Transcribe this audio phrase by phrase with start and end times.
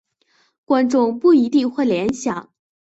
[0.65, 2.51] 观众不一定会联想。